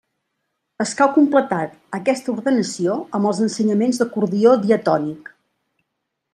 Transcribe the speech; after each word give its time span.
Escau 0.85 1.11
completar 1.17 1.59
aquesta 1.99 2.33
ordenació 2.33 2.97
amb 3.19 3.31
els 3.33 3.45
ensenyaments 3.49 4.03
d'acordió 4.03 4.59
diatònic. 4.67 5.35